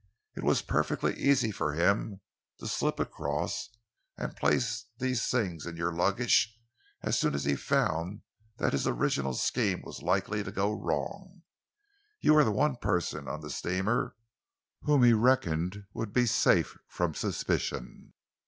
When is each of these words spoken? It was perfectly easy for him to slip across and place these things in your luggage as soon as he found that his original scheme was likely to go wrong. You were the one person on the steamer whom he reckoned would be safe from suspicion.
It 0.35 0.41
was 0.43 0.63
perfectly 0.63 1.15
easy 1.15 1.51
for 1.51 1.73
him 1.73 2.21
to 2.57 2.65
slip 2.67 2.99
across 2.99 3.69
and 4.17 4.35
place 4.35 4.85
these 4.97 5.27
things 5.27 5.67
in 5.67 5.77
your 5.77 5.93
luggage 5.93 6.59
as 7.03 7.19
soon 7.19 7.35
as 7.35 7.43
he 7.45 7.55
found 7.55 8.23
that 8.57 8.73
his 8.73 8.87
original 8.87 9.35
scheme 9.35 9.83
was 9.83 10.01
likely 10.01 10.43
to 10.43 10.51
go 10.51 10.73
wrong. 10.73 11.43
You 12.19 12.33
were 12.33 12.43
the 12.43 12.49
one 12.49 12.77
person 12.77 13.27
on 13.27 13.41
the 13.41 13.51
steamer 13.51 14.15
whom 14.81 15.03
he 15.03 15.13
reckoned 15.13 15.85
would 15.93 16.13
be 16.13 16.25
safe 16.25 16.75
from 16.87 17.13
suspicion. 17.13 18.13